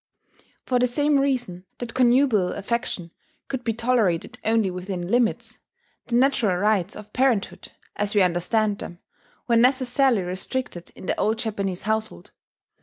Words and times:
For 0.65 0.79
the 0.79 0.87
same 0.87 1.19
reason 1.19 1.63
that 1.77 1.93
connubial 1.93 2.53
affection 2.53 3.11
could 3.49 3.63
be 3.63 3.71
tolerated 3.71 4.39
only 4.43 4.71
within 4.71 5.03
limits, 5.07 5.59
the 6.07 6.15
natural 6.15 6.57
rights 6.57 6.95
of 6.95 7.13
parenthood 7.13 7.71
(as 7.97 8.15
we 8.15 8.23
understand 8.23 8.79
them) 8.79 8.97
were 9.47 9.57
necessarily 9.57 10.23
restricted 10.23 10.91
in 10.95 11.05
the 11.05 11.15
old 11.19 11.37
Japanese 11.37 11.83
household. 11.83 12.31